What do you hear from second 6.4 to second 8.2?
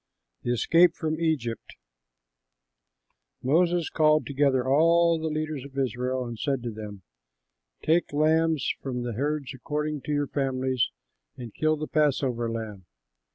to them, "Take